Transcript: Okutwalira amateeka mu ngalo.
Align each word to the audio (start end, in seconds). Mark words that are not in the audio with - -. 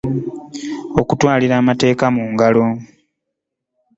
Okutwalira 1.01 1.55
amateeka 1.61 2.05
mu 2.15 2.23
ngalo. 2.31 2.65